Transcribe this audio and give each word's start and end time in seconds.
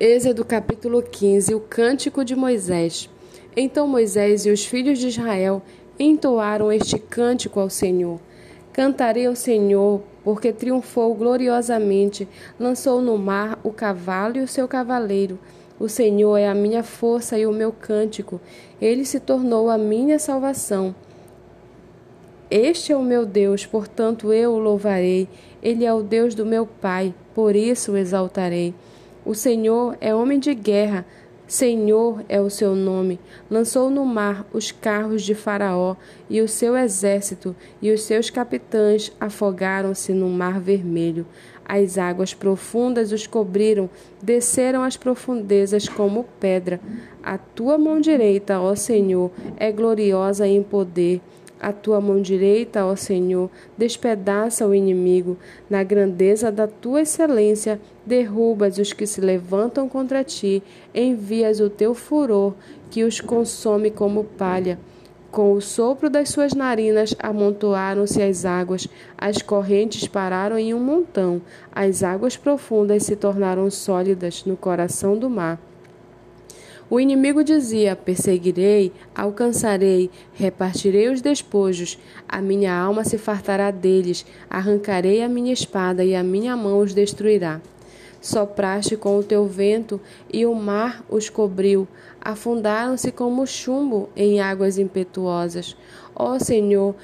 Êxodo 0.00 0.44
capítulo 0.44 1.02
15 1.02 1.56
O 1.56 1.58
cântico 1.58 2.24
de 2.24 2.36
Moisés. 2.36 3.10
Então 3.56 3.88
Moisés 3.88 4.46
e 4.46 4.50
os 4.50 4.64
filhos 4.64 4.96
de 5.00 5.08
Israel 5.08 5.60
entoaram 5.98 6.70
este 6.70 7.00
cântico 7.00 7.58
ao 7.58 7.68
Senhor. 7.68 8.20
Cantarei 8.72 9.26
ao 9.26 9.34
Senhor, 9.34 10.00
porque 10.22 10.52
triunfou 10.52 11.12
gloriosamente, 11.16 12.28
lançou 12.60 13.02
no 13.02 13.18
mar 13.18 13.58
o 13.64 13.72
cavalo 13.72 14.36
e 14.36 14.40
o 14.40 14.46
seu 14.46 14.68
cavaleiro. 14.68 15.36
O 15.80 15.88
Senhor 15.88 16.36
é 16.36 16.46
a 16.46 16.54
minha 16.54 16.84
força 16.84 17.36
e 17.36 17.44
o 17.44 17.52
meu 17.52 17.72
cântico, 17.72 18.40
ele 18.80 19.04
se 19.04 19.18
tornou 19.18 19.68
a 19.68 19.76
minha 19.76 20.20
salvação. 20.20 20.94
Este 22.48 22.92
é 22.92 22.96
o 22.96 23.02
meu 23.02 23.26
Deus, 23.26 23.66
portanto 23.66 24.32
eu 24.32 24.52
o 24.52 24.58
louvarei. 24.60 25.28
Ele 25.60 25.84
é 25.84 25.92
o 25.92 26.04
Deus 26.04 26.36
do 26.36 26.46
meu 26.46 26.64
Pai, 26.64 27.12
por 27.34 27.56
isso 27.56 27.90
o 27.90 27.96
exaltarei. 27.96 28.72
O 29.28 29.34
Senhor 29.34 29.94
é 30.00 30.14
homem 30.14 30.38
de 30.38 30.54
guerra, 30.54 31.04
Senhor 31.46 32.24
é 32.30 32.40
o 32.40 32.48
seu 32.48 32.74
nome. 32.74 33.20
Lançou 33.50 33.90
no 33.90 34.02
mar 34.02 34.46
os 34.54 34.72
carros 34.72 35.22
de 35.22 35.34
Faraó 35.34 35.96
e 36.30 36.40
o 36.40 36.48
seu 36.48 36.74
exército, 36.74 37.54
e 37.82 37.92
os 37.92 38.04
seus 38.04 38.30
capitães 38.30 39.12
afogaram-se 39.20 40.14
no 40.14 40.30
mar 40.30 40.58
vermelho. 40.58 41.26
As 41.62 41.98
águas 41.98 42.32
profundas 42.32 43.12
os 43.12 43.26
cobriram, 43.26 43.90
desceram 44.22 44.82
às 44.82 44.96
profundezas 44.96 45.86
como 45.86 46.24
pedra. 46.40 46.80
A 47.22 47.36
tua 47.36 47.76
mão 47.76 48.00
direita, 48.00 48.58
ó 48.58 48.74
Senhor, 48.74 49.30
é 49.58 49.70
gloriosa 49.70 50.48
em 50.48 50.62
poder. 50.62 51.20
A 51.60 51.72
tua 51.72 52.00
mão 52.00 52.20
direita, 52.22 52.84
ó 52.84 52.94
Senhor, 52.94 53.50
despedaça 53.76 54.66
o 54.66 54.74
inimigo. 54.74 55.36
Na 55.68 55.82
grandeza 55.82 56.52
da 56.52 56.66
tua 56.66 57.02
excelência, 57.02 57.80
derrubas 58.06 58.78
os 58.78 58.92
que 58.92 59.06
se 59.06 59.20
levantam 59.20 59.88
contra 59.88 60.22
ti. 60.22 60.62
Envias 60.94 61.58
o 61.58 61.68
teu 61.68 61.94
furor, 61.94 62.54
que 62.90 63.02
os 63.02 63.20
consome 63.20 63.90
como 63.90 64.24
palha. 64.24 64.78
Com 65.30 65.52
o 65.52 65.60
sopro 65.60 66.08
das 66.08 66.30
suas 66.30 66.54
narinas 66.54 67.14
amontoaram-se 67.18 68.22
as 68.22 68.46
águas, 68.46 68.88
as 69.16 69.42
correntes 69.42 70.08
pararam 70.08 70.58
em 70.58 70.72
um 70.72 70.80
montão, 70.80 71.42
as 71.70 72.02
águas 72.02 72.36
profundas 72.36 73.02
se 73.02 73.14
tornaram 73.14 73.70
sólidas 73.70 74.44
no 74.46 74.56
coração 74.56 75.18
do 75.18 75.28
mar. 75.28 75.60
O 76.90 76.98
inimigo 76.98 77.44
dizia: 77.44 77.94
Perseguirei, 77.94 78.92
alcançarei, 79.14 80.10
repartirei 80.32 81.10
os 81.10 81.20
despojos, 81.20 81.98
a 82.26 82.40
minha 82.40 82.74
alma 82.74 83.04
se 83.04 83.18
fartará 83.18 83.70
deles, 83.70 84.24
arrancarei 84.48 85.22
a 85.22 85.28
minha 85.28 85.52
espada 85.52 86.02
e 86.02 86.14
a 86.14 86.22
minha 86.22 86.56
mão 86.56 86.78
os 86.78 86.94
destruirá. 86.94 87.60
Sopraste 88.22 88.96
com 88.96 89.18
o 89.18 89.22
teu 89.22 89.44
vento 89.44 90.00
e 90.32 90.46
o 90.46 90.54
mar 90.54 91.04
os 91.10 91.28
cobriu, 91.28 91.86
afundaram-se 92.22 93.12
como 93.12 93.46
chumbo 93.46 94.08
em 94.16 94.40
águas 94.40 94.78
impetuosas. 94.78 95.76
Ó 96.16 96.38
Senhor, 96.38 96.94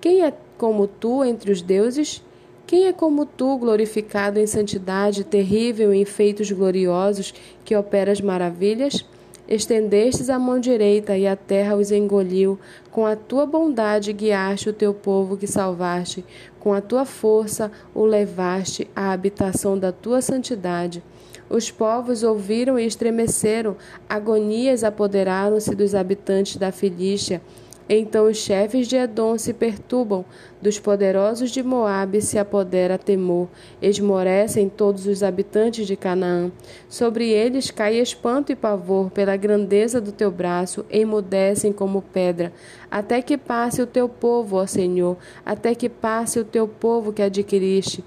quem 0.00 0.22
é 0.22 0.32
como 0.56 0.86
tu 0.86 1.24
entre 1.24 1.50
os 1.50 1.60
deuses? 1.60 2.22
Quem 2.64 2.86
é 2.86 2.92
como 2.92 3.26
tu, 3.26 3.58
glorificado 3.58 4.38
em 4.38 4.46
santidade, 4.46 5.24
terrível 5.24 5.92
em 5.92 6.04
feitos 6.04 6.50
gloriosos, 6.50 7.34
que 7.64 7.76
operas 7.76 8.20
maravilhas? 8.20 9.04
Estendestes 9.48 10.28
a 10.28 10.38
mão 10.38 10.58
direita 10.58 11.16
e 11.16 11.26
a 11.26 11.36
terra 11.36 11.76
os 11.76 11.92
engoliu. 11.92 12.58
Com 12.90 13.06
a 13.06 13.14
tua 13.14 13.46
bondade 13.46 14.12
guiaste 14.12 14.68
o 14.68 14.72
teu 14.72 14.92
povo 14.92 15.36
que 15.36 15.46
salvaste. 15.46 16.24
Com 16.58 16.72
a 16.72 16.80
tua 16.80 17.04
força 17.04 17.70
o 17.94 18.04
levaste 18.04 18.88
à 18.94 19.12
habitação 19.12 19.78
da 19.78 19.92
tua 19.92 20.20
santidade. 20.20 21.02
Os 21.48 21.70
povos 21.70 22.24
ouviram 22.24 22.76
e 22.76 22.84
estremeceram. 22.86 23.76
Agonias 24.08 24.82
apoderaram-se 24.82 25.74
dos 25.76 25.94
habitantes 25.94 26.56
da 26.56 26.72
Filístia. 26.72 27.40
Então 27.88 28.28
os 28.28 28.38
chefes 28.38 28.88
de 28.88 28.96
Edom 28.96 29.38
se 29.38 29.52
perturbam, 29.52 30.24
dos 30.60 30.78
poderosos 30.78 31.52
de 31.52 31.62
Moabe 31.62 32.20
se 32.20 32.36
apodera 32.36 32.98
temor, 32.98 33.48
esmorecem 33.80 34.68
todos 34.68 35.06
os 35.06 35.22
habitantes 35.22 35.86
de 35.86 35.94
Canaã. 35.94 36.50
Sobre 36.88 37.30
eles 37.30 37.70
cai 37.70 37.96
espanto 38.00 38.50
e 38.50 38.56
pavor 38.56 39.10
pela 39.10 39.36
grandeza 39.36 40.00
do 40.00 40.10
teu 40.10 40.32
braço, 40.32 40.84
emudecem 40.90 41.72
como 41.72 42.02
pedra, 42.02 42.52
até 42.90 43.22
que 43.22 43.38
passe 43.38 43.80
o 43.80 43.86
teu 43.86 44.08
povo, 44.08 44.56
ó 44.56 44.66
Senhor, 44.66 45.16
até 45.44 45.72
que 45.72 45.88
passe 45.88 46.40
o 46.40 46.44
teu 46.44 46.66
povo 46.66 47.12
que 47.12 47.22
adquiriste. 47.22 48.02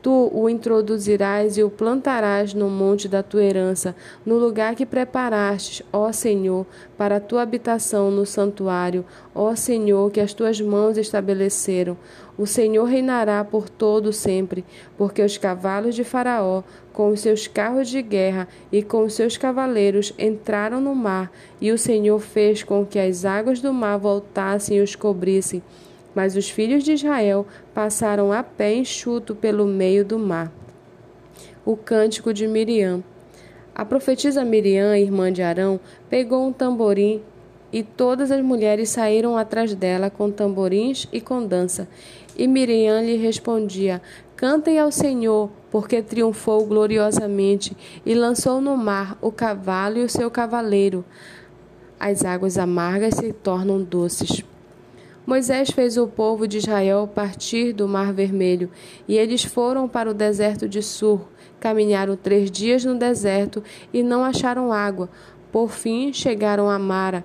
Tu 0.00 0.30
o 0.32 0.48
introduzirás 0.48 1.58
e 1.58 1.62
o 1.64 1.70
plantarás 1.70 2.54
no 2.54 2.70
monte 2.70 3.08
da 3.08 3.20
tua 3.20 3.42
herança, 3.42 3.96
no 4.24 4.36
lugar 4.36 4.76
que 4.76 4.86
preparastes, 4.86 5.82
ó 5.92 6.12
Senhor, 6.12 6.64
para 6.96 7.16
a 7.16 7.20
tua 7.20 7.42
habitação 7.42 8.08
no 8.08 8.24
santuário, 8.24 9.04
ó 9.34 9.56
Senhor, 9.56 10.10
que 10.12 10.20
as 10.20 10.32
tuas 10.32 10.60
mãos 10.60 10.96
estabeleceram. 10.96 11.96
O 12.38 12.46
Senhor 12.46 12.84
reinará 12.84 13.42
por 13.44 13.68
todo 13.68 14.12
sempre, 14.12 14.64
porque 14.96 15.20
os 15.20 15.36
cavalos 15.36 15.96
de 15.96 16.04
Faraó, 16.04 16.62
com 16.92 17.08
os 17.08 17.20
seus 17.20 17.48
carros 17.48 17.88
de 17.88 18.00
guerra 18.00 18.46
e 18.70 18.84
com 18.84 19.04
os 19.04 19.14
seus 19.14 19.36
cavaleiros, 19.36 20.14
entraram 20.16 20.80
no 20.80 20.94
mar, 20.94 21.32
e 21.60 21.72
o 21.72 21.78
Senhor 21.78 22.20
fez 22.20 22.62
com 22.62 22.86
que 22.86 23.00
as 23.00 23.24
águas 23.24 23.60
do 23.60 23.72
mar 23.72 23.98
voltassem 23.98 24.78
e 24.78 24.80
os 24.80 24.94
cobrissem. 24.94 25.60
Mas 26.14 26.36
os 26.36 26.48
filhos 26.48 26.84
de 26.84 26.92
Israel 26.92 27.46
passaram 27.74 28.32
a 28.32 28.42
pé 28.42 28.74
enxuto 28.74 29.34
pelo 29.34 29.66
meio 29.66 30.04
do 30.04 30.18
mar. 30.18 30.52
O 31.64 31.76
cântico 31.76 32.32
de 32.32 32.46
Miriam. 32.46 33.02
A 33.74 33.84
profetisa 33.84 34.44
Miriam, 34.44 34.96
irmã 34.96 35.32
de 35.32 35.42
Arão, 35.42 35.78
pegou 36.08 36.46
um 36.46 36.52
tamborim 36.52 37.22
e 37.72 37.82
todas 37.82 38.30
as 38.30 38.42
mulheres 38.42 38.88
saíram 38.88 39.36
atrás 39.36 39.74
dela 39.74 40.10
com 40.10 40.30
tamborins 40.30 41.06
e 41.12 41.20
com 41.20 41.46
dança. 41.46 41.88
E 42.36 42.46
Miriam 42.46 43.02
lhe 43.02 43.16
respondia: 43.16 44.00
Cantem 44.36 44.78
ao 44.78 44.90
Senhor, 44.90 45.50
porque 45.70 46.02
triunfou 46.02 46.64
gloriosamente 46.64 47.76
e 48.06 48.14
lançou 48.14 48.60
no 48.60 48.76
mar 48.76 49.18
o 49.20 49.30
cavalo 49.30 49.98
e 49.98 50.04
o 50.04 50.08
seu 50.08 50.30
cavaleiro. 50.30 51.04
As 52.00 52.24
águas 52.24 52.56
amargas 52.56 53.14
se 53.14 53.32
tornam 53.32 53.82
doces. 53.82 54.44
Moisés 55.28 55.68
fez 55.68 55.98
o 55.98 56.06
povo 56.06 56.48
de 56.48 56.56
Israel 56.56 57.06
partir 57.06 57.74
do 57.74 57.86
Mar 57.86 58.14
Vermelho, 58.14 58.70
e 59.06 59.18
eles 59.18 59.44
foram 59.44 59.86
para 59.86 60.10
o 60.10 60.14
deserto 60.14 60.66
de 60.66 60.82
Sur. 60.82 61.28
Caminharam 61.60 62.16
três 62.16 62.50
dias 62.50 62.82
no 62.82 62.94
deserto 62.94 63.62
e 63.92 64.02
não 64.02 64.24
acharam 64.24 64.72
água. 64.72 65.10
Por 65.52 65.68
fim, 65.68 66.14
chegaram 66.14 66.70
a 66.70 66.78
Mara. 66.78 67.22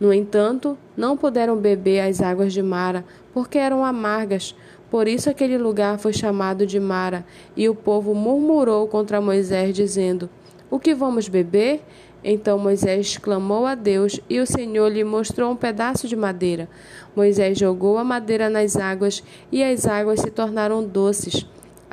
No 0.00 0.12
entanto, 0.12 0.76
não 0.96 1.16
puderam 1.16 1.56
beber 1.56 2.00
as 2.00 2.20
águas 2.20 2.52
de 2.52 2.60
Mara, 2.60 3.04
porque 3.32 3.56
eram 3.56 3.84
amargas. 3.84 4.52
Por 4.90 5.06
isso 5.06 5.30
aquele 5.30 5.56
lugar 5.56 5.96
foi 5.96 6.12
chamado 6.12 6.66
de 6.66 6.80
Mara. 6.80 7.24
E 7.56 7.68
o 7.68 7.74
povo 7.76 8.16
murmurou 8.16 8.88
contra 8.88 9.20
Moisés, 9.20 9.76
dizendo: 9.76 10.28
O 10.68 10.80
que 10.80 10.92
vamos 10.92 11.28
beber? 11.28 11.82
Então 12.24 12.58
Moisés 12.58 13.18
clamou 13.18 13.66
a 13.66 13.74
Deus 13.74 14.18
e 14.30 14.40
o 14.40 14.46
Senhor 14.46 14.90
lhe 14.90 15.04
mostrou 15.04 15.52
um 15.52 15.56
pedaço 15.56 16.08
de 16.08 16.16
madeira. 16.16 16.66
Moisés 17.14 17.58
jogou 17.58 17.98
a 17.98 18.04
madeira 18.04 18.48
nas 18.48 18.76
águas 18.76 19.22
e 19.52 19.62
as 19.62 19.86
águas 19.86 20.20
se 20.20 20.30
tornaram 20.30 20.82
doces. 20.82 21.46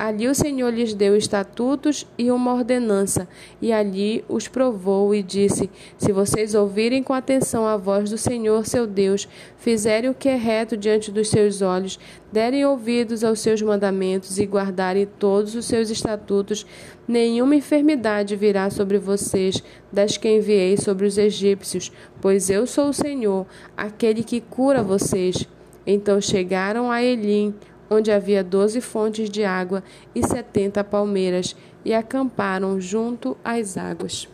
Ali 0.04 0.26
o 0.26 0.34
Senhor 0.34 0.74
lhes 0.74 0.94
deu 0.94 1.16
estatutos 1.16 2.04
e 2.18 2.28
uma 2.32 2.52
ordenança, 2.54 3.28
e 3.60 3.72
ali 3.72 4.24
os 4.28 4.48
provou 4.48 5.14
e 5.14 5.22
disse: 5.22 5.70
Se 5.96 6.10
vocês 6.10 6.56
ouvirem 6.56 7.04
com 7.04 7.12
atenção 7.12 7.68
a 7.68 7.76
voz 7.76 8.10
do 8.10 8.18
Senhor 8.18 8.66
seu 8.66 8.84
Deus, 8.84 9.28
fizerem 9.56 10.10
o 10.10 10.14
que 10.14 10.28
é 10.28 10.34
reto 10.34 10.76
diante 10.76 11.12
dos 11.12 11.28
seus 11.28 11.62
olhos, 11.62 12.00
derem 12.32 12.66
ouvidos 12.66 13.22
aos 13.22 13.38
seus 13.38 13.62
mandamentos 13.62 14.40
e 14.40 14.44
guardarem 14.44 15.06
todos 15.06 15.54
os 15.54 15.66
seus 15.66 15.88
estatutos, 15.88 16.66
nenhuma 17.06 17.54
enfermidade 17.54 18.34
virá 18.34 18.70
sobre 18.70 18.98
vocês, 18.98 19.62
das 19.92 20.16
que 20.16 20.28
enviei 20.28 20.76
sobre 20.76 21.06
os 21.06 21.16
egípcios, 21.16 21.92
pois 22.20 22.50
eu 22.50 22.66
sou 22.66 22.88
o 22.88 22.92
Senhor, 22.92 23.46
aquele 23.76 24.24
que 24.24 24.40
cura 24.40 24.82
vocês. 24.82 25.46
Então 25.86 26.20
chegaram 26.20 26.90
a 26.90 27.02
Elim, 27.02 27.54
onde 27.92 28.10
havia 28.10 28.42
doze 28.42 28.80
fontes 28.80 29.28
de 29.28 29.44
água 29.44 29.82
e 30.14 30.26
setenta 30.26 30.82
palmeiras, 30.82 31.54
e 31.84 31.92
acamparam 31.92 32.80
junto 32.80 33.36
às 33.44 33.76
águas. 33.76 34.28